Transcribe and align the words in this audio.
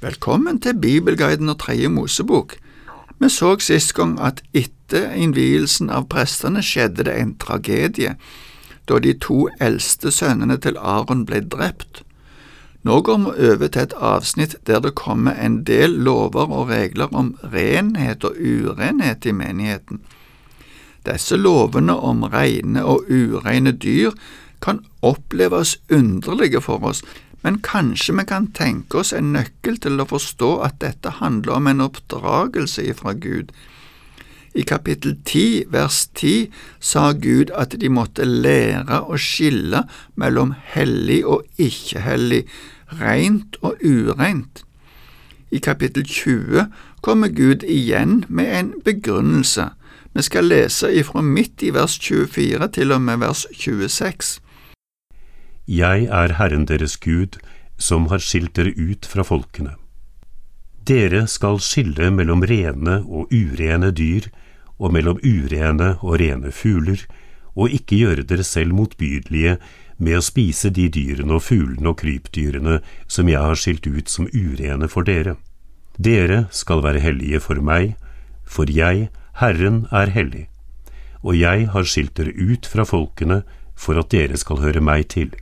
Velkommen 0.00 0.60
til 0.62 0.78
Bibelguiden 0.78 1.48
og 1.48 1.58
Tredje 1.58 1.88
Mosebok. 1.88 2.52
Vi 3.18 3.28
så 3.28 3.56
sist 3.58 3.94
gang 3.94 4.12
at 4.22 4.44
etter 4.54 5.08
innvielsen 5.10 5.90
av 5.90 6.04
prestene 6.12 6.62
skjedde 6.62 7.08
det 7.08 7.16
en 7.18 7.32
tragedie, 7.42 8.12
da 8.86 9.00
de 9.02 9.16
to 9.18 9.48
eldste 9.58 10.12
sønnene 10.14 10.54
til 10.62 10.78
Aron 10.78 11.26
ble 11.26 11.40
drept. 11.42 12.04
Nå 12.86 13.00
går 13.02 13.18
vi 13.24 13.50
over 13.50 13.66
til 13.66 13.88
et 13.88 13.98
avsnitt 13.98 14.54
der 14.70 14.86
det 14.86 14.94
kommer 14.94 15.34
en 15.34 15.64
del 15.66 15.98
lover 16.06 16.46
og 16.46 16.70
regler 16.70 17.10
om 17.10 17.34
renhet 17.42 18.22
og 18.22 18.38
urenhet 18.38 19.26
i 19.26 19.34
menigheten. 19.34 19.98
Disse 21.10 21.34
lovene 21.34 21.98
om 21.98 22.22
rene 22.22 22.86
og 22.86 23.10
ureine 23.10 23.74
dyr 23.74 24.14
kan 24.62 24.84
oppleves 25.02 25.80
underlige 25.90 26.62
for 26.62 26.86
oss, 26.86 27.02
men 27.42 27.60
kanskje 27.62 28.16
vi 28.18 28.24
kan 28.28 28.50
tenke 28.54 29.00
oss 29.02 29.12
en 29.14 29.32
nøkkel 29.34 29.78
til 29.82 30.00
å 30.00 30.08
forstå 30.10 30.52
at 30.66 30.78
dette 30.82 31.18
handler 31.20 31.58
om 31.58 31.68
en 31.70 31.84
oppdragelse 31.86 32.86
ifra 32.90 33.14
Gud. 33.14 33.52
I 34.58 34.64
kapittel 34.66 35.14
10 35.24 35.68
vers 35.70 36.08
10 36.18 36.48
sa 36.80 37.12
Gud 37.12 37.52
at 37.54 37.76
de 37.78 37.90
måtte 37.92 38.26
lære 38.26 39.04
å 39.06 39.18
skille 39.20 39.84
mellom 40.18 40.54
hellig 40.72 41.20
og 41.26 41.44
ikke-hellig, 41.62 42.42
rent 42.98 43.58
og 43.62 43.78
ureint. 43.84 44.64
I 45.50 45.60
kapittel 45.62 46.04
20 46.04 46.66
kommer 47.00 47.28
Gud 47.28 47.62
igjen 47.62 48.24
med 48.28 48.50
en 48.58 48.72
begrunnelse. 48.84 49.70
Vi 50.12 50.22
skal 50.22 50.48
lese 50.50 50.90
ifra 50.90 51.22
midt 51.22 51.62
i 51.62 51.70
vers 51.70 51.98
24 52.02 52.68
til 52.74 52.92
og 52.92 53.04
med 53.04 53.22
vers 53.22 53.46
26. 53.54 54.40
Jeg 55.68 56.06
er 56.08 56.32
Herren 56.38 56.64
deres 56.64 56.94
Gud, 56.96 57.36
som 57.76 58.06
har 58.08 58.22
skilt 58.24 58.54
dere 58.56 58.72
ut 58.72 59.04
fra 59.04 59.20
folkene. 59.20 59.74
Dere 60.88 61.26
skal 61.28 61.58
skille 61.60 62.06
mellom 62.08 62.40
rene 62.48 63.02
og 63.04 63.28
urene 63.28 63.90
dyr, 63.92 64.30
og 64.80 64.94
mellom 64.96 65.18
urene 65.20 65.90
og 66.00 66.14
rene 66.22 66.52
fugler, 66.56 67.02
og 67.52 67.74
ikke 67.76 67.98
gjøre 68.00 68.24
dere 68.24 68.46
selv 68.48 68.72
motbydelige 68.78 69.58
med 69.98 70.16
å 70.16 70.24
spise 70.24 70.70
de 70.72 70.86
dyrene 70.94 71.36
og 71.36 71.44
fuglene 71.44 71.92
og 71.92 71.98
krypdyrene 72.00 72.78
som 73.04 73.28
jeg 73.28 73.42
har 73.42 73.60
skilt 73.60 73.84
ut 73.84 74.08
som 74.08 74.30
urene 74.32 74.88
for 74.88 75.04
dere. 75.04 75.34
Dere 76.00 76.46
skal 76.54 76.80
være 76.80 77.02
hellige 77.04 77.42
for 77.44 77.60
meg, 77.60 77.98
for 78.48 78.70
jeg, 78.72 79.10
Herren, 79.36 79.82
er 79.92 80.14
hellig, 80.16 80.46
og 81.20 81.36
jeg 81.36 81.68
har 81.74 81.84
skilt 81.84 82.16
dere 82.16 82.32
ut 82.32 82.64
fra 82.64 82.88
folkene 82.88 83.42
for 83.76 84.00
at 84.00 84.08
dere 84.14 84.40
skal 84.40 84.62
høre 84.64 84.80
meg 84.80 85.10
til. 85.12 85.34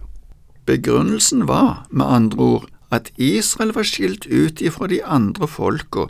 Begrunnelsen 0.66 1.46
var, 1.48 1.86
med 1.90 2.06
andre 2.06 2.38
ord, 2.38 2.68
at 2.90 3.10
Israel 3.16 3.72
var 3.74 3.86
skilt 3.86 4.26
ut 4.26 4.60
ifra 4.60 4.86
de 4.90 5.02
andre 5.04 5.48
folka, 5.48 6.06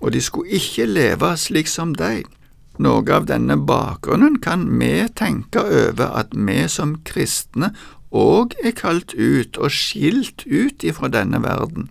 og 0.00 0.12
de 0.12 0.20
skulle 0.20 0.58
ikke 0.58 0.86
leve 0.86 1.36
slik 1.38 1.70
som 1.70 1.94
de. 1.94 2.22
Noe 2.82 3.04
av 3.14 3.26
denne 3.28 3.58
bakgrunnen 3.68 4.38
kan 4.42 4.64
vi 4.80 5.04
tenke 5.14 5.62
over 5.62 6.14
at 6.18 6.32
vi 6.34 6.62
som 6.72 6.96
kristne 7.06 7.72
òg 8.12 8.56
er 8.64 8.74
kalt 8.76 9.14
ut 9.14 9.58
og 9.58 9.70
skilt 9.72 10.46
ut 10.46 10.84
ifra 10.84 11.10
denne 11.12 11.42
verden. 11.44 11.90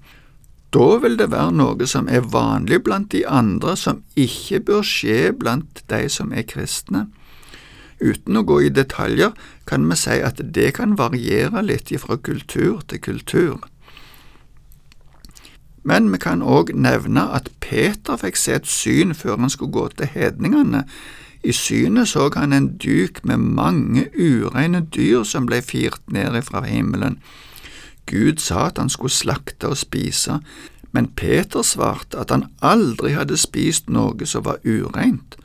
Da 0.72 0.98
vil 1.04 1.18
det 1.20 1.32
være 1.32 1.52
noe 1.52 1.88
som 1.88 2.08
er 2.08 2.28
vanlig 2.34 2.82
blant 2.86 3.12
de 3.12 3.26
andre, 3.28 3.76
som 3.76 4.04
ikke 4.16 4.62
bør 4.70 4.86
skje 4.88 5.34
blant 5.36 5.84
de 5.92 6.06
som 6.10 6.32
er 6.32 6.48
kristne. 6.48 7.10
Uten 8.02 8.38
å 8.38 8.44
gå 8.44 8.62
i 8.66 8.74
detaljer 8.74 9.36
kan 9.70 9.86
vi 9.90 9.98
si 10.00 10.18
at 10.26 10.42
det 10.56 10.74
kan 10.80 10.98
variere 10.98 11.62
litt 11.62 11.94
fra 12.02 12.18
kultur 12.18 12.82
til 12.90 13.00
kultur. 13.00 13.60
Men 15.84 16.12
vi 16.14 16.18
kan 16.22 16.42
òg 16.42 16.74
nevne 16.78 17.24
at 17.34 17.50
Peter 17.62 18.18
fikk 18.18 18.38
se 18.38 18.58
et 18.58 18.70
syn 18.70 19.16
før 19.18 19.40
han 19.42 19.50
skulle 19.50 19.74
gå 19.74 19.88
til 19.98 20.10
hedningene. 20.14 20.84
I 21.44 21.54
synet 21.58 22.12
så 22.12 22.30
han 22.36 22.54
en 22.54 22.68
duk 22.78 23.24
med 23.26 23.38
mange 23.38 24.06
ureine 24.14 24.84
dyr 24.94 25.24
som 25.26 25.48
ble 25.50 25.62
firt 25.66 26.02
ned 26.14 26.38
fra 26.46 26.62
himmelen. 26.66 27.18
Gud 28.06 28.38
sa 28.38 28.68
at 28.68 28.78
han 28.78 28.90
skulle 28.90 29.14
slakte 29.14 29.72
og 29.72 29.78
spise, 29.78 30.40
men 30.92 31.08
Peter 31.16 31.62
svarte 31.62 32.20
at 32.20 32.30
han 32.30 32.50
aldri 32.62 33.16
hadde 33.16 33.38
spist 33.38 33.90
noe 33.90 34.26
som 34.26 34.46
var 34.46 34.62
ureint. 34.66 35.38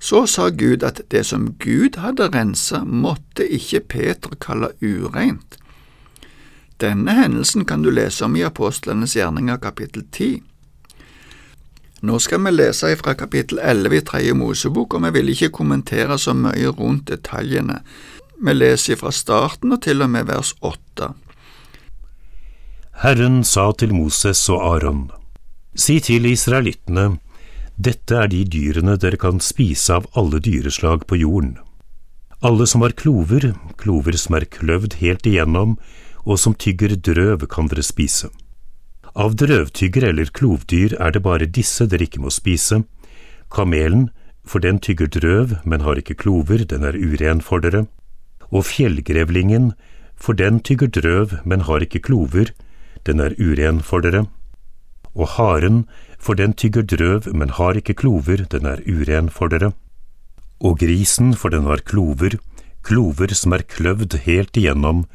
Så 0.00 0.26
sa 0.26 0.48
Gud 0.48 0.82
at 0.82 1.02
det 1.12 1.26
som 1.28 1.50
Gud 1.60 1.98
hadde 2.00 2.30
rensa, 2.32 2.84
måtte 2.84 3.44
ikke 3.44 3.80
Peter 3.80 4.36
kalle 4.40 4.72
ureint. 4.80 5.58
Denne 6.80 7.12
hendelsen 7.12 7.66
kan 7.68 7.82
du 7.84 7.90
lese 7.92 8.24
om 8.24 8.36
i 8.36 8.44
Apostlenes 8.46 9.12
gjerninger 9.16 9.60
kapittel 9.60 10.06
10. 10.08 10.40
Nå 12.00 12.16
skal 12.18 12.40
vi 12.46 12.54
lese 12.54 12.94
fra 12.96 13.12
kapittel 13.14 13.60
11 13.60 13.96
i 13.98 14.04
Tredje 14.08 14.34
Mosebok, 14.34 14.94
og 14.96 15.04
vi 15.04 15.10
vil 15.18 15.34
ikke 15.34 15.52
kommentere 15.58 16.16
så 16.18 16.32
mye 16.32 16.72
rundt 16.72 17.10
detaljene. 17.12 17.82
Vi 18.40 18.54
leser 18.56 18.96
fra 18.96 19.12
starten 19.12 19.76
og 19.76 19.82
til 19.84 20.00
og 20.00 20.08
med 20.08 20.30
vers 20.32 20.54
8. 20.64 21.10
Herren 23.04 23.42
sa 23.44 23.68
til 23.76 23.92
Moses 23.92 24.48
og 24.48 24.64
Aron, 24.64 25.10
Si 25.76 26.00
til 26.00 26.24
israelittene, 26.26 27.18
dette 27.80 28.16
er 28.16 28.28
de 28.28 28.42
dyrene 28.44 28.96
dere 29.00 29.16
kan 29.20 29.38
spise 29.40 29.94
av 29.94 30.06
alle 30.18 30.40
dyreslag 30.44 31.06
på 31.08 31.16
jorden. 31.22 31.54
Alle 32.44 32.66
som 32.68 32.84
har 32.84 32.92
klover, 32.96 33.52
klover 33.80 34.16
som 34.20 34.36
er 34.36 34.48
kløvd 34.56 34.98
helt 35.00 35.28
igjennom, 35.28 35.76
og 36.28 36.40
som 36.40 36.56
tygger 36.56 36.96
drøv, 36.96 37.46
kan 37.48 37.70
dere 37.72 37.84
spise. 37.84 38.28
Av 39.16 39.34
drøvtygger 39.34 40.06
eller 40.10 40.28
klovdyr 40.36 40.94
er 41.00 41.14
det 41.14 41.22
bare 41.24 41.48
disse 41.48 41.86
dere 41.88 42.04
ikke 42.06 42.22
må 42.24 42.32
spise. 42.32 42.82
Kamelen, 43.50 44.10
for 44.44 44.60
den 44.60 44.78
tygger 44.78 45.08
drøv, 45.08 45.56
men 45.64 45.84
har 45.86 46.00
ikke 46.00 46.18
klover, 46.20 46.64
den 46.64 46.84
er 46.84 46.96
uren 46.96 47.40
for 47.40 47.64
dere. 47.64 47.86
Og 48.50 48.66
fjellgrevlingen, 48.68 49.72
for 50.16 50.36
den 50.36 50.60
tygger 50.60 50.92
drøv, 51.00 51.40
men 51.44 51.64
har 51.64 51.80
ikke 51.80 52.04
klover, 52.04 52.52
den 53.08 53.20
er 53.24 53.36
uren 53.40 53.80
for 53.80 54.04
dere. 54.04 54.26
Og 55.14 55.34
haren, 55.36 55.84
for 56.18 56.38
den 56.38 56.52
tygger 56.54 56.82
drøv, 56.82 57.28
men 57.34 57.50
har 57.56 57.78
ikke 57.78 57.96
klover, 58.02 58.44
den 58.50 58.66
er 58.66 58.82
uren 58.86 59.30
for 59.30 59.50
dere. 59.50 59.72
Og 60.60 60.78
grisen, 60.78 61.34
for 61.34 61.50
den 61.50 61.66
har 61.66 61.82
klover, 61.82 62.36
klover 62.82 63.34
som 63.34 63.52
er 63.56 63.64
kløvd 63.64 64.20
helt 64.26 64.56
igjennom, 64.56 65.06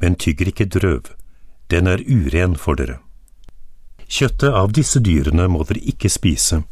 men 0.00 0.16
tygger 0.16 0.50
ikke 0.50 0.70
drøv, 0.70 1.10
den 1.70 1.86
er 1.86 2.02
uren 2.06 2.56
for 2.58 2.78
dere. 2.78 2.98
Kjøttet 4.12 4.52
av 4.52 4.72
disse 4.76 5.00
dyrene 5.00 5.46
må 5.48 5.64
dere 5.68 5.82
ikke 5.92 6.10
spise, 6.12 6.62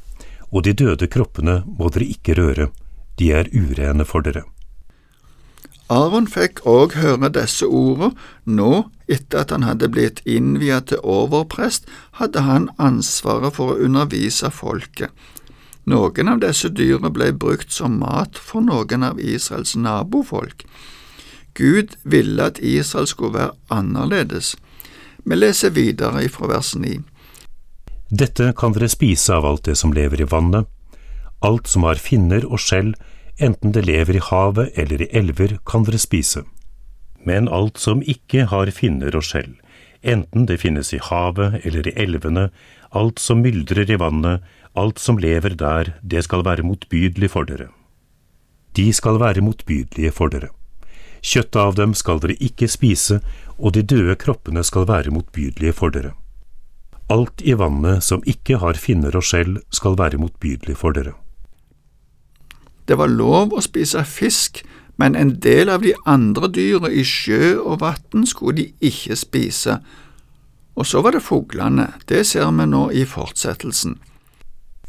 og 0.51 0.65
de 0.67 0.75
døde 0.77 1.09
kroppene 1.09 1.61
må 1.67 1.91
dere 1.95 2.11
ikke 2.11 2.37
røre, 2.39 2.71
de 3.19 3.31
er 3.33 3.51
urene 3.55 4.05
for 4.05 4.27
dere. 4.27 4.43
Aron 5.91 6.29
fikk 6.31 6.63
òg 6.71 6.95
høre 6.95 7.33
disse 7.35 7.67
ordene. 7.67 8.15
Nå, 8.47 8.87
etter 9.11 9.43
at 9.43 9.51
han 9.51 9.67
hadde 9.67 9.91
blitt 9.91 10.23
innviet 10.23 10.93
til 10.93 11.03
overprest, 11.03 11.89
hadde 12.23 12.45
han 12.47 12.71
ansvaret 12.79 13.57
for 13.59 13.75
å 13.75 13.83
undervise 13.83 14.53
folket. 14.55 15.11
Noen 15.91 16.31
av 16.31 16.41
disse 16.45 16.71
dyrene 16.71 17.11
ble 17.11 17.33
brukt 17.35 17.75
som 17.75 17.99
mat 17.99 18.39
for 18.39 18.63
noen 18.63 19.03
av 19.03 19.19
Israels 19.19 19.75
nabofolk. 19.75 20.63
Gud 21.59 21.97
ville 22.05 22.47
at 22.47 22.61
Israel 22.63 23.09
skulle 23.11 23.35
være 23.41 23.57
annerledes. 23.75 24.55
Vi 25.25 25.37
leser 25.37 25.75
videre 25.75 26.23
fra 26.31 26.53
vers 26.53 26.77
9. 26.79 27.01
Dette 28.11 28.53
kan 28.59 28.75
dere 28.75 28.91
spise 28.91 29.35
av 29.35 29.47
alt 29.47 29.67
det 29.67 29.77
som 29.79 29.95
lever 29.95 30.23
i 30.23 30.29
vannet, 30.31 30.67
alt 31.43 31.67
som 31.71 31.83
har 31.87 31.99
finner 31.99 32.47
og 32.47 32.63
skjell, 32.63 32.95
enten 33.41 33.73
det 33.73 33.87
lever 33.89 34.17
i 34.17 34.23
havet 34.31 34.77
eller 34.79 35.03
i 35.03 35.11
elver, 35.17 35.59
kan 35.67 35.85
dere 35.87 35.99
spise. 35.99 36.45
Men 37.27 37.49
alt 37.49 37.79
som 37.79 38.03
ikke 38.03 38.47
har 38.53 38.71
finner 38.73 39.17
og 39.17 39.27
skjell, 39.27 39.57
enten 40.03 40.47
det 40.49 40.61
finnes 40.63 40.93
i 40.97 41.01
havet 41.03 41.61
eller 41.65 41.89
i 41.89 41.97
elvene, 41.97 42.49
alt 42.91 43.21
som 43.21 43.43
myldrer 43.45 43.91
i 43.91 43.99
vannet, 44.01 44.41
alt 44.75 44.99
som 44.99 45.19
lever 45.19 45.57
der, 45.59 45.95
det 46.03 46.25
skal 46.25 46.45
være 46.47 46.65
motbydelig 46.67 47.31
for 47.31 47.49
dere. 47.49 47.69
De 48.77 48.93
skal 48.95 49.19
være 49.21 49.43
motbydelige 49.43 50.13
for 50.15 50.31
dere. 50.31 50.51
Kjøttet 51.21 51.59
av 51.61 51.75
dem 51.77 51.93
skal 51.95 52.21
dere 52.23 52.39
ikke 52.41 52.69
spise, 52.71 53.19
og 53.59 53.75
de 53.77 53.83
døde 53.83 54.15
kroppene 54.17 54.63
skal 54.65 54.87
være 54.89 55.13
motbydelige 55.13 55.75
for 55.77 55.93
dere. 55.93 56.15
Alt 57.11 57.43
i 57.43 57.57
vannet 57.59 58.05
som 58.07 58.23
ikke 58.23 58.61
har 58.63 58.79
finner 58.79 59.17
og 59.19 59.27
skjell, 59.27 59.59
skal 59.75 59.99
være 59.99 60.21
motbydelig 60.23 60.79
for 60.79 60.95
dere. 60.95 61.17
Det 62.91 62.97
var 62.99 63.07
lov 63.07 63.53
å 63.55 63.61
spise 63.63 64.03
fisk, 64.03 64.65
men 64.99 65.15
en 65.15 65.37
del 65.39 65.71
av 65.71 65.85
de 65.87 65.93
andre 66.11 66.49
dyra 66.51 66.89
i 66.91 67.05
sjø 67.07 67.55
og 67.63 67.85
vann 67.85 68.25
skulle 68.27 68.57
de 68.59 68.65
ikke 68.91 69.15
spise. 69.15 69.77
Og 70.75 70.89
så 70.91 70.99
var 71.07 71.15
det 71.15 71.23
fuglene, 71.23 71.93
det 72.11 72.25
ser 72.27 72.51
vi 72.51 72.67
nå 72.67 72.89
i 72.91 73.05
fortsettelsen. 73.07 73.95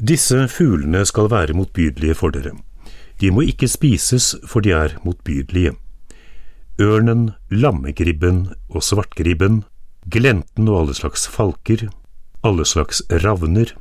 Disse 0.02 0.48
fuglene 0.50 1.04
skal 1.06 1.30
være 1.30 1.54
motbydelige 1.54 2.18
for 2.18 2.34
dere. 2.34 2.56
De 3.22 3.30
må 3.30 3.46
ikke 3.46 3.70
spises, 3.70 4.34
for 4.50 4.66
de 4.66 4.74
er 4.74 4.98
motbydelige. 5.06 5.76
Ørnen, 6.82 7.36
lammegribben 7.54 8.48
og 8.74 8.82
svartgribben, 8.82 9.62
glenten 10.10 10.72
og 10.72 10.80
alle 10.80 10.98
slags 10.98 11.28
falker, 11.30 11.86
alle 12.42 12.66
slags 12.66 13.04
ravner, 13.22 13.76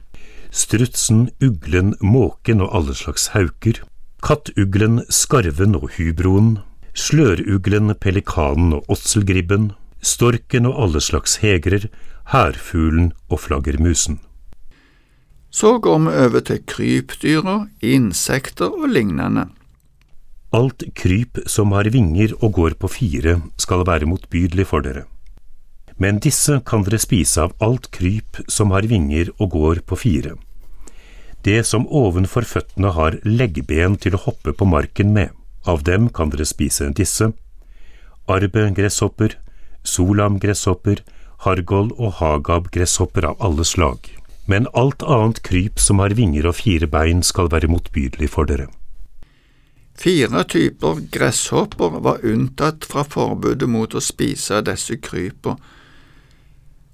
strutsen, 0.52 1.30
uglen, 1.40 1.94
måken 2.04 2.60
og 2.60 2.76
alle 2.76 2.98
slags 2.98 3.30
hauker, 3.32 3.80
kattuglen, 4.24 5.02
skarven 5.12 5.76
og 5.78 5.90
hubroen, 5.96 6.58
sløruglen, 6.94 7.94
pelikanen 8.00 8.74
og 8.78 8.90
åtselgribben, 8.92 9.70
storken 10.00 10.68
og 10.68 10.82
alle 10.84 11.02
slags 11.04 11.38
hegrer, 11.44 11.88
hærfuglen 12.32 13.12
og 13.28 13.40
flaggermusen. 13.46 14.20
Så 15.50 15.78
går 15.82 15.98
vi 15.98 16.12
over 16.24 16.44
til 16.46 16.60
krypdyra, 16.62 17.56
insekter 17.82 18.70
og 18.70 18.92
lignende. 18.94 19.48
Alt 20.54 20.84
kryp 20.94 21.40
som 21.46 21.74
har 21.74 21.90
vinger 21.90 22.36
og 22.40 22.54
går 22.58 22.76
på 22.78 22.90
fire, 22.90 23.40
skal 23.58 23.86
være 23.86 24.06
motbydelig 24.06 24.66
for 24.66 24.82
dere. 24.86 25.04
Men 26.00 26.18
disse 26.22 26.60
kan 26.66 26.86
dere 26.86 26.98
spise 27.02 27.42
av 27.44 27.52
alt 27.62 27.90
kryp 27.94 28.40
som 28.48 28.72
har 28.74 28.86
vinger 28.88 29.34
og 29.38 29.50
går 29.52 29.82
på 29.86 29.98
fire. 30.00 30.36
Det 31.42 31.62
som 31.64 31.86
ovenfor 31.88 32.44
føttene 32.44 32.92
har 32.92 33.16
leggben 33.24 33.96
til 33.96 34.16
å 34.16 34.24
hoppe 34.26 34.52
på 34.52 34.66
marken 34.68 35.14
med, 35.16 35.30
av 35.64 35.84
dem 35.84 36.08
kan 36.12 36.32
dere 36.32 36.44
spise 36.48 36.90
disse, 36.96 37.30
arbe-gresshopper, 38.28 39.36
solam-gresshopper, 39.84 41.00
hargol- 41.46 41.94
og 41.96 42.18
hagab-gresshopper 42.20 43.30
av 43.30 43.40
alle 43.40 43.64
slag. 43.64 44.10
Men 44.46 44.68
alt 44.74 45.02
annet 45.02 45.40
kryp 45.46 45.80
som 45.80 46.02
har 46.02 46.12
vinger 46.18 46.48
og 46.50 46.58
fire 46.60 46.88
bein 46.90 47.22
skal 47.24 47.48
være 47.52 47.70
motbydelig 47.70 48.28
for 48.34 48.48
dere. 48.50 48.68
Fire 50.00 50.44
typer 50.48 51.02
gresshopper 51.12 52.00
var 52.04 52.24
unntatt 52.24 52.86
fra 52.88 53.04
forbudet 53.04 53.68
mot 53.68 53.94
å 53.94 54.00
spise 54.00 54.62
disse 54.64 54.96
krypa. 54.96 55.56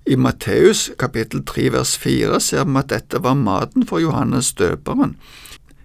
I 0.06 0.14
Matteus 0.17 0.91
kapittel 0.99 1.43
3 1.43 1.73
vers 1.75 1.97
4 1.99 2.38
ser 2.41 2.64
vi 2.64 2.79
at 2.79 2.93
dette 2.93 3.19
var 3.25 3.35
maten 3.35 3.82
for 3.87 3.99
Johannes 3.99 4.53
døperen. 4.55 5.17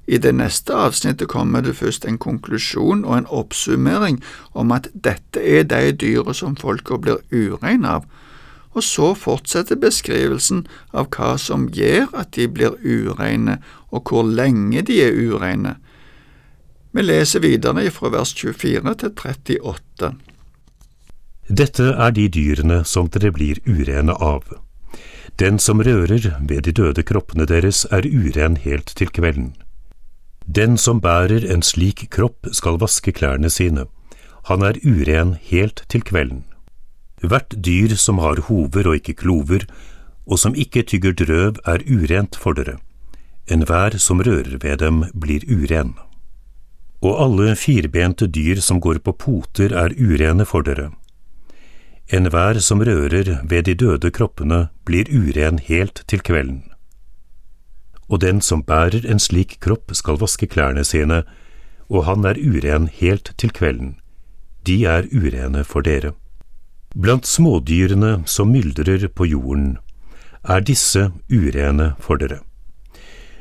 I 0.05 0.19
det 0.21 0.35
neste 0.37 0.75
avsnittet 0.77 1.31
kommer 1.31 1.63
det 1.65 1.79
først 1.79 2.05
en 2.05 2.19
konklusjon 2.21 3.01
og 3.01 3.17
en 3.17 3.29
oppsummering 3.33 4.19
om 4.53 4.73
at 4.77 4.91
dette 4.93 5.41
er 5.41 5.65
de 5.65 5.89
dyra 5.97 6.35
som 6.37 6.53
folka 6.55 6.99
blir 7.01 7.17
urein 7.33 7.85
av, 7.85 8.05
og 8.77 8.85
så 8.85 9.13
fortsetter 9.17 9.81
beskrivelsen 9.81 10.67
av 10.93 11.09
hva 11.15 11.33
som 11.41 11.65
gjør 11.73 12.13
at 12.13 12.35
de 12.37 12.45
blir 12.47 12.77
ureine, 12.85 13.57
og 13.89 14.05
hvor 14.05 14.21
lenge 14.21 14.85
de 14.85 15.01
er 15.01 15.17
ureine. 15.17 15.79
Vi 16.93 17.01
leser 17.01 17.41
videre 17.41 17.89
fra 17.89 18.13
vers 18.13 18.35
24 18.37 18.99
til 19.01 19.17
38. 19.17 20.13
Dette 21.51 21.83
er 21.99 22.13
de 22.15 22.29
dyrene 22.31 22.77
som 22.87 23.09
dere 23.11 23.27
blir 23.35 23.57
urene 23.67 24.13
av. 24.23 24.45
Den 25.35 25.57
som 25.59 25.81
rører 25.83 26.37
ved 26.47 26.63
de 26.63 26.71
døde 26.71 27.03
kroppene 27.03 27.43
deres, 27.49 27.83
er 27.91 28.07
uren 28.07 28.55
helt 28.55 28.93
til 28.95 29.11
kvelden. 29.11 29.49
Den 30.47 30.77
som 30.77 31.01
bærer 31.03 31.43
en 31.51 31.63
slik 31.65 32.05
kropp, 32.15 32.47
skal 32.55 32.79
vaske 32.79 33.11
klærne 33.11 33.51
sine. 33.51 33.83
Han 34.47 34.63
er 34.63 34.79
uren 34.85 35.33
helt 35.49 35.83
til 35.91 36.05
kvelden. 36.07 36.45
Hvert 37.19 37.57
dyr 37.59 37.97
som 37.99 38.23
har 38.23 38.39
hover 38.47 38.87
og 38.87 39.01
ikke 39.01 39.17
klover, 39.19 39.67
og 40.25 40.39
som 40.39 40.55
ikke 40.55 40.85
tygger 40.87 41.17
drøv, 41.19 41.59
er 41.67 41.83
urent 41.83 42.39
for 42.39 42.55
dere. 42.55 42.77
Enhver 43.51 43.99
som 43.99 44.23
rører 44.23 44.55
ved 44.63 44.79
dem, 44.79 45.03
blir 45.19 45.43
uren 45.51 45.97
og 47.01 47.17
alle 47.17 47.55
firbente 47.57 48.27
dyr 48.29 48.61
som 48.61 48.79
går 48.81 48.99
på 49.01 49.13
poter 49.17 49.73
er 49.73 49.93
urene 49.97 50.45
for 50.45 50.61
dere. 50.65 50.91
Enhver 52.11 52.59
som 52.59 52.81
rører 52.83 53.39
ved 53.47 53.63
de 53.63 53.73
døde 53.73 54.11
kroppene, 54.11 54.67
blir 54.83 55.07
uren 55.07 55.59
helt 55.63 56.03
til 56.11 56.19
kvelden. 56.19 56.65
Og 58.11 58.19
den 58.19 58.41
som 58.41 58.63
bærer 58.67 59.05
en 59.07 59.19
slik 59.19 59.61
kropp, 59.63 59.93
skal 59.95 60.19
vaske 60.19 60.47
klærne 60.51 60.83
sine, 60.83 61.21
og 61.87 62.05
han 62.05 62.25
er 62.27 62.35
uren 62.35 62.89
helt 62.91 63.31
til 63.37 63.53
kvelden. 63.55 63.95
De 64.67 64.83
er 64.85 65.07
urene 65.15 65.63
for 65.63 65.81
dere. 65.87 66.11
Blant 66.91 67.27
smådyrene 67.27 68.27
som 68.27 68.51
myldrer 68.51 69.07
på 69.07 69.25
jorden, 69.31 69.77
er 70.43 70.59
disse 70.59 71.11
urene 71.31 71.93
for 71.99 72.19
dere. 72.19 72.41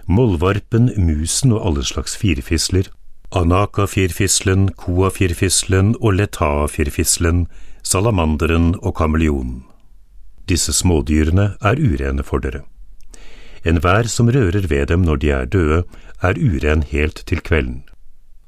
Mollvarpen, 0.06 0.92
musen 0.96 1.52
og 1.52 1.66
alle 1.66 1.84
slags 1.84 2.14
firfisler, 2.16 2.86
Anaka-firfislen, 3.34 4.70
koa-firfislen 4.78 5.96
og 6.00 6.14
leta-firfislen, 6.18 7.44
salamanderen 7.82 8.74
og 8.80 8.96
kameleonen. 8.98 9.64
Disse 10.48 10.72
smådyrene 10.74 11.54
er 11.60 11.78
urene 11.78 12.24
for 12.26 12.42
dere. 12.42 12.64
Enhver 13.64 14.08
som 14.08 14.30
rører 14.32 14.66
ved 14.70 14.88
dem 14.88 15.04
når 15.04 15.16
de 15.22 15.30
er 15.30 15.44
døde, 15.44 15.82
er 16.22 16.40
uren 16.40 16.82
helt 16.82 17.22
til 17.26 17.40
kvelden. 17.40 17.82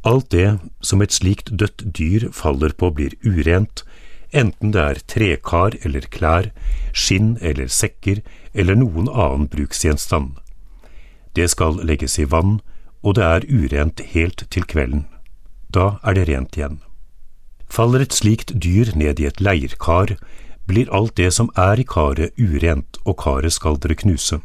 Alt 0.04 0.32
det 0.32 0.58
som 0.82 1.02
et 1.02 1.12
slikt 1.12 1.52
dødt 1.58 1.84
dyr 1.98 2.30
faller 2.32 2.72
på 2.74 2.90
blir 2.90 3.14
urent, 3.22 3.84
enten 4.32 4.72
det 4.72 4.82
er 4.82 5.02
trekar 5.06 5.76
eller 5.84 6.08
klær, 6.10 6.50
skinn 6.92 7.36
eller 7.40 7.68
sekker 7.68 8.22
eller 8.54 8.74
noen 8.80 9.08
annen 9.08 9.48
bruksgjenstand. 9.52 10.38
Det 11.36 11.48
skal 11.52 11.78
legges 11.84 12.18
i 12.18 12.26
vann, 12.28 12.60
og 13.02 13.16
det 13.16 13.24
er 13.24 13.46
urent 13.48 14.00
helt 14.14 14.46
til 14.50 14.66
kvelden. 14.68 15.06
Da 15.72 15.98
er 16.02 16.16
det 16.18 16.28
rent 16.28 16.56
igjen. 16.56 16.80
Faller 17.72 18.02
et 18.04 18.12
slikt 18.12 18.52
dyr 18.60 18.90
ned 19.00 19.20
i 19.22 19.24
et 19.30 19.40
leirkar, 19.40 20.18
blir 20.68 20.90
alt 20.92 21.14
det 21.16 21.30
som 21.32 21.48
er 21.56 21.80
i 21.80 21.86
karet 21.88 22.36
urent, 22.36 22.98
og 23.08 23.16
karet 23.22 23.54
skal 23.56 23.78
dere 23.80 23.96
knuse. 23.96 24.42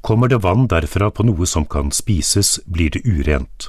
Kommer 0.00 0.30
det 0.32 0.40
vann 0.40 0.64
derfra 0.70 1.10
på 1.12 1.26
noe 1.26 1.46
som 1.50 1.66
kan 1.68 1.92
spises, 1.92 2.56
blir 2.64 2.94
det 2.94 3.04
urent. 3.04 3.68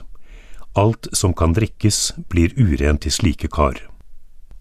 Alt 0.78 1.10
som 1.12 1.34
kan 1.34 1.56
drikkes, 1.58 2.14
blir 2.32 2.56
urent 2.56 3.10
i 3.10 3.12
slike 3.12 3.52
kar. 3.52 3.82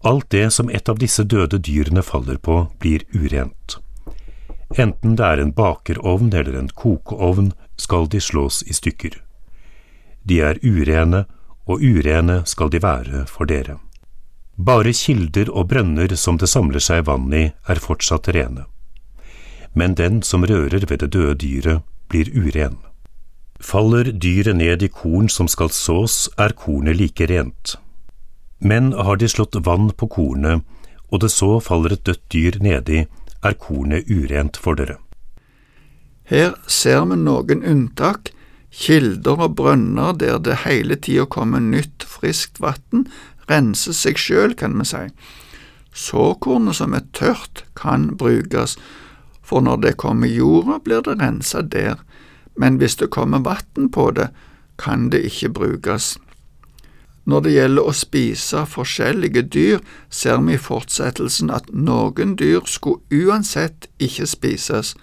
Alt 0.03 0.29
det 0.35 0.51
som 0.51 0.69
et 0.69 0.89
av 0.89 0.99
disse 0.99 1.23
døde 1.23 1.61
dyrene 1.63 2.03
faller 2.03 2.37
på, 2.37 2.65
blir 2.83 3.07
urent. 3.15 3.79
Enten 4.75 5.15
det 5.15 5.23
er 5.23 5.39
en 5.39 5.55
bakerovn 5.55 6.33
eller 6.33 6.59
en 6.59 6.69
kokeovn, 6.69 7.53
skal 7.79 8.11
de 8.11 8.19
slås 8.19 8.63
i 8.67 8.75
stykker. 8.75 9.21
De 10.27 10.41
er 10.43 10.59
urene, 10.65 11.23
og 11.67 11.79
urene 11.79 12.41
skal 12.45 12.73
de 12.73 12.83
være 12.83 13.27
for 13.31 13.47
dere. 13.47 13.77
Bare 14.57 14.89
kilder 14.93 15.51
og 15.53 15.69
brønner 15.69 16.15
som 16.17 16.39
det 16.41 16.49
samler 16.49 16.81
seg 16.81 17.05
vann 17.05 17.29
i, 17.33 17.51
er 17.69 17.81
fortsatt 17.81 18.27
rene. 18.33 18.65
Men 19.77 19.93
den 19.93 20.23
som 20.25 20.45
rører 20.49 20.87
ved 20.89 21.03
det 21.03 21.11
døde 21.13 21.35
dyret, 21.43 21.83
blir 22.09 22.31
uren. 22.33 22.79
Faller 23.61 24.09
dyret 24.11 24.57
ned 24.57 24.81
i 24.81 24.89
korn 24.89 25.29
som 25.29 25.47
skal 25.47 25.69
sås, 25.69 26.29
er 26.37 26.55
kornet 26.57 26.97
like 26.97 27.27
rent. 27.29 27.75
Men 28.59 28.93
har 28.93 29.21
de 29.21 29.29
slått 29.29 29.59
vann 29.65 29.91
på 29.93 30.09
kornet, 30.09 30.65
og 31.11 31.21
det 31.21 31.29
så 31.31 31.59
faller 31.61 31.93
et 31.93 32.05
dødt 32.05 32.25
dyr 32.33 32.57
nedi, 32.61 33.05
er 33.45 33.53
kornet 33.53 34.09
urent 34.09 34.57
for 34.57 34.73
dere. 34.79 34.97
Her 36.27 36.57
ser 36.67 37.05
vi 37.05 37.15
noen 37.21 37.61
unntak 37.63 38.33
Kilder 38.77 39.39
og 39.45 39.55
brønner 39.57 40.13
der 40.13 40.41
det 40.43 40.59
hele 40.65 40.97
tida 40.99 41.25
kommer 41.25 41.63
nytt, 41.63 42.03
friskt 42.03 42.59
vann, 42.61 43.07
renser 43.49 43.95
seg 43.95 44.19
sjøl, 44.21 44.55
kan 44.55 44.77
vi 44.79 44.85
si. 44.87 45.03
Såkornet 45.97 46.77
som 46.77 46.93
er 46.93 47.05
tørt, 47.13 47.63
kan 47.75 48.11
brukes, 48.17 48.77
for 49.41 49.63
når 49.63 49.81
det 49.85 49.97
kommer 49.97 50.27
jorda, 50.27 50.79
blir 50.83 51.01
det 51.01 51.17
rensa 51.21 51.61
der, 51.61 51.95
men 52.55 52.77
hvis 52.77 52.97
det 52.99 53.09
kommer 53.09 53.39
vann 53.39 53.89
på 53.89 54.11
det, 54.11 54.29
kan 54.77 55.09
det 55.09 55.23
ikke 55.25 55.49
brukes. 55.49 56.17
Når 57.27 57.41
det 57.43 57.53
gjelder 57.53 57.87
å 57.89 57.93
spise 57.95 58.63
forskjellige 58.71 59.41
dyr, 59.51 59.79
ser 60.09 60.39
vi 60.45 60.55
i 60.55 60.61
fortsettelsen 60.61 61.49
at 61.51 61.67
noen 61.73 62.35
dyr 62.39 62.63
skulle 62.67 63.03
uansett 63.11 63.89
ikke 63.99 64.27
spises, 64.27 64.93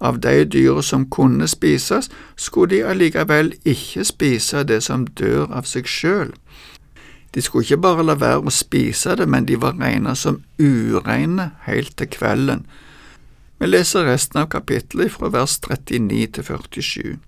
av 0.00 0.18
de 0.20 0.44
dyra 0.44 0.82
som 0.84 1.06
kunne 1.08 1.48
spises, 1.48 2.10
skulle 2.36 2.74
de 2.74 2.82
allikevel 2.84 3.54
ikke 3.64 4.04
spise 4.04 4.64
det 4.68 4.82
som 4.84 5.06
dør 5.06 5.48
av 5.48 5.64
seg 5.64 5.88
sjøl. 5.88 6.34
De 7.36 7.42
skulle 7.44 7.66
ikke 7.66 7.82
bare 7.84 8.04
la 8.06 8.14
være 8.16 8.48
å 8.48 8.52
spise 8.54 9.12
det, 9.20 9.26
men 9.28 9.44
de 9.44 9.58
var 9.60 9.76
regnet 9.76 10.16
som 10.16 10.38
ureine 10.56 11.50
helt 11.66 11.92
til 12.00 12.08
kvelden. 12.08 12.62
Vi 13.60 13.68
leser 13.68 14.08
resten 14.08 14.40
av 14.40 14.48
kapittelet 14.54 15.12
fra 15.12 15.28
vers 15.34 15.58
39 15.60 16.30
til 16.32 16.46
47. 16.48 17.18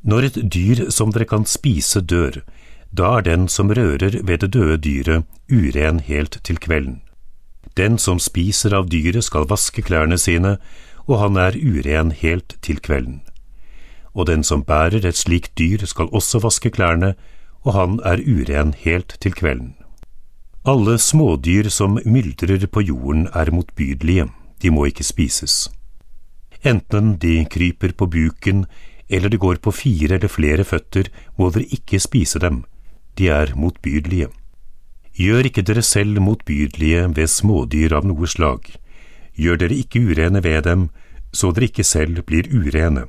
Når 0.00 0.28
et 0.30 0.38
dyr 0.54 0.80
som 0.96 1.12
dere 1.12 1.28
kan 1.28 1.44
spise, 1.44 2.00
dør, 2.00 2.40
da 2.88 3.18
er 3.18 3.28
den 3.28 3.46
som 3.52 3.68
rører 3.68 4.16
ved 4.24 4.40
det 4.40 4.54
døde 4.56 4.80
dyret, 4.80 5.28
uren 5.52 6.00
helt 6.00 6.40
til 6.48 6.56
kvelden. 6.56 7.02
Den 7.76 7.98
som 8.00 8.16
spiser 8.16 8.72
av 8.72 8.88
dyret 8.88 9.28
skal 9.28 9.44
vaske 9.50 9.84
klærne 9.84 10.16
sine, 10.16 10.56
og 11.04 11.20
han 11.20 11.36
er 11.36 11.60
uren 11.60 12.16
helt 12.16 12.56
til 12.64 12.80
kvelden. 12.80 13.20
Og 14.16 14.32
den 14.32 14.40
som 14.40 14.64
bærer 14.64 15.04
et 15.04 15.20
slikt 15.20 15.52
dyr 15.60 15.84
skal 15.84 16.08
også 16.16 16.40
vaske 16.40 16.72
klærne, 16.72 17.12
og 17.66 17.74
han 17.74 17.98
er 18.06 18.22
uren 18.22 18.72
helt 18.78 19.16
til 19.20 19.34
kvelden. 19.34 19.74
Alle 20.66 20.96
smådyr 20.98 21.68
som 21.70 21.98
myldrer 22.06 22.66
på 22.66 22.82
jorden 22.82 23.26
er 23.34 23.50
motbydelige, 23.54 24.28
de 24.62 24.70
må 24.70 24.86
ikke 24.86 25.04
spises. 25.04 25.70
enten 26.64 27.16
de 27.22 27.44
kryper 27.44 27.92
på 27.92 28.06
buken 28.06 28.66
eller 29.08 29.28
de 29.28 29.38
går 29.38 29.56
på 29.62 29.70
fire 29.70 30.14
eller 30.14 30.28
flere 30.28 30.64
føtter, 30.64 31.08
må 31.38 31.50
dere 31.50 31.68
ikke 31.70 32.00
spise 32.00 32.38
dem, 32.38 32.64
de 33.18 33.28
er 33.28 33.54
motbydelige. 33.54 34.28
Gjør 35.14 35.48
ikke 35.48 35.62
dere 35.62 35.82
selv 35.82 36.20
motbydelige 36.20 37.16
ved 37.16 37.26
smådyr 37.26 37.94
av 37.96 38.04
noe 38.04 38.26
slag. 38.26 38.66
Gjør 39.36 39.56
dere 39.62 39.78
ikke 39.78 40.00
urene 40.00 40.42
ved 40.42 40.62
dem, 40.62 40.88
så 41.32 41.52
dere 41.52 41.70
ikke 41.70 41.84
selv 41.84 42.24
blir 42.26 42.50
urene. 42.50 43.06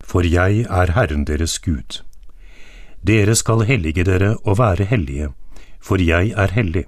For 0.00 0.24
jeg 0.26 0.64
er 0.70 0.92
Herren 0.96 1.26
deres 1.26 1.58
Gud. 1.58 2.00
Dere 3.06 3.34
skal 3.34 3.64
hellige 3.64 4.04
dere 4.04 4.34
og 4.44 4.58
være 4.58 4.84
hellige, 4.84 5.30
for 5.80 6.00
jeg 6.02 6.34
er 6.36 6.52
hellig. 6.52 6.84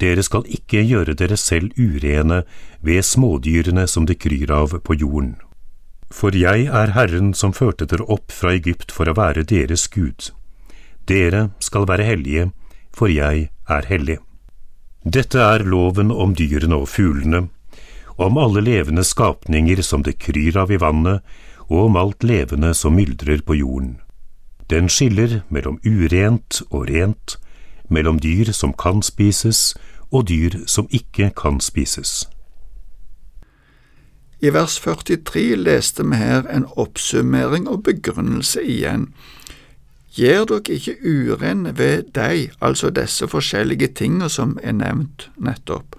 Dere 0.00 0.22
skal 0.22 0.44
ikke 0.48 0.82
gjøre 0.84 1.14
dere 1.16 1.36
selv 1.36 1.72
urene 1.76 2.42
ved 2.82 3.02
smådyrene 3.02 3.86
som 3.88 4.06
det 4.06 4.18
kryr 4.20 4.52
av 4.52 4.78
på 4.84 4.96
jorden. 4.96 5.36
For 6.12 6.36
jeg 6.36 6.68
er 6.68 6.92
Herren 6.94 7.32
som 7.34 7.52
førte 7.52 7.86
dere 7.88 8.06
opp 8.12 8.32
fra 8.32 8.52
Egypt 8.54 8.92
for 8.92 9.08
å 9.08 9.16
være 9.16 9.42
deres 9.42 9.88
Gud. 9.88 10.30
Dere 11.08 11.50
skal 11.60 11.86
være 11.88 12.06
hellige, 12.06 12.50
for 12.92 13.12
jeg 13.12 13.48
er 13.68 13.88
hellig. 13.90 14.18
Dette 15.04 15.38
er 15.38 15.64
loven 15.64 16.10
om 16.10 16.34
dyrene 16.34 16.80
og 16.82 16.88
fuglene, 16.90 17.46
om 18.16 18.38
alle 18.40 18.62
levende 18.64 19.04
skapninger 19.04 19.82
som 19.82 20.02
det 20.02 20.16
kryr 20.18 20.56
av 20.56 20.72
i 20.72 20.80
vannet, 20.80 21.22
og 21.68 21.88
om 21.90 21.98
alt 22.00 22.24
levende 22.24 22.72
som 22.74 22.96
myldrer 22.96 23.42
på 23.44 23.58
jorden. 23.58 23.96
Den 24.70 24.88
skiller 24.88 25.40
mellom 25.48 25.78
urent 25.86 26.62
og 26.70 26.88
rent, 26.90 27.38
mellom 27.88 28.18
dyr 28.18 28.52
som 28.52 28.72
kan 28.72 29.02
spises 29.02 29.76
og 30.10 30.28
dyr 30.28 30.66
som 30.66 30.88
ikke 30.90 31.30
kan 31.36 31.60
spises. 31.60 32.26
I 34.40 34.50
vers 34.52 34.80
43 34.80 35.56
leste 35.56 36.04
vi 36.04 36.16
her 36.16 36.42
en 36.52 36.66
oppsummering 36.76 37.68
og 37.68 37.82
begrunnelse 37.82 38.62
igjen. 38.62 39.08
Gjør 40.16 40.44
dere 40.50 40.74
ikke 40.76 40.96
uren 41.04 41.78
ved 41.78 42.12
deg, 42.14 42.50
altså 42.60 42.90
disse 42.90 43.28
forskjellige 43.28 43.88
tingene 43.94 44.28
som 44.28 44.58
er 44.62 44.72
nevnt 44.72 45.30
nettopp. 45.36 45.96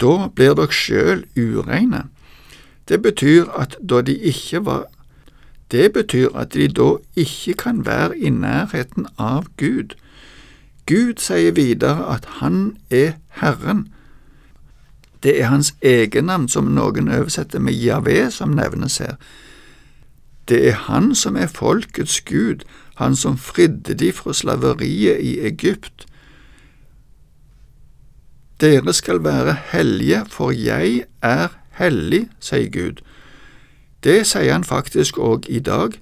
Da 0.00 0.28
blir 0.28 0.54
dere 0.54 0.72
sjøl 0.72 1.24
ureine. 1.36 2.06
Det 2.88 3.02
betyr 3.02 3.50
at 3.58 3.76
da 3.82 4.00
de 4.02 4.16
ikke 4.16 4.64
var 4.64 4.86
Det 5.72 5.92
betyr 5.92 6.28
at 6.36 6.54
de 6.54 6.68
da 6.68 6.96
ikke 7.16 7.54
kan 7.54 7.86
være 7.86 8.18
i 8.18 8.30
nærheten 8.30 9.06
av 9.18 9.46
Gud. 9.56 9.96
Gud 10.86 11.16
sier 11.18 11.52
videre 11.52 12.14
at 12.14 12.24
Han 12.42 12.76
er 12.90 13.12
Herren. 13.40 13.88
Det 15.22 15.40
er 15.40 15.46
hans 15.46 15.74
egennavn 15.82 16.48
som 16.48 16.64
noen 16.74 17.08
oversetter 17.08 17.62
med 17.62 17.78
Javé, 17.78 18.30
som 18.30 18.52
nevnes 18.58 18.98
her. 18.98 19.14
Det 20.48 20.68
er 20.68 20.80
han 20.88 21.14
som 21.14 21.36
er 21.36 21.46
folkets 21.46 22.20
Gud, 22.20 22.66
han 22.98 23.16
som 23.16 23.38
fridde 23.38 23.94
de 23.94 24.12
fra 24.12 24.32
slaveriet 24.32 25.20
i 25.20 25.38
Egypt. 25.46 26.06
Dere 28.60 28.92
skal 28.92 29.24
være 29.24 29.56
hellige, 29.72 30.24
for 30.28 30.50
jeg 30.50 31.04
er 31.22 31.48
hellig, 31.78 32.28
sier 32.40 32.68
Gud. 32.70 33.00
Det 34.02 34.24
sier 34.26 34.52
han 34.52 34.66
faktisk 34.66 35.18
òg 35.22 35.46
i 35.48 35.60
dag. 35.62 35.94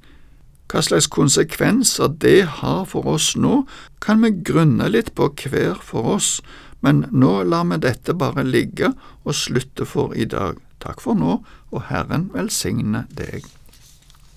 Hva 0.71 0.81
slags 0.87 1.09
konsekvenser 1.11 2.13
det 2.23 2.47
har 2.61 2.85
for 2.89 3.09
oss 3.17 3.35
nå, 3.37 3.65
kan 4.01 4.23
vi 4.25 4.33
grunne 4.47 4.89
litt 4.89 5.13
på 5.19 5.29
hver 5.43 5.81
for 5.85 6.15
oss, 6.17 6.39
men 6.81 7.05
nå 7.11 7.43
lar 7.45 7.67
vi 7.69 7.81
dette 7.83 8.15
bare 8.17 8.47
ligge 8.47 8.95
og 9.25 9.37
slutte 9.37 9.85
for 9.85 10.15
i 10.17 10.25
dag. 10.25 10.57
Takk 10.81 11.03
for 11.05 11.19
nå, 11.19 11.41
og 11.71 11.89
Herren 11.91 12.31
velsigne 12.33 13.05
deg. 13.13 13.45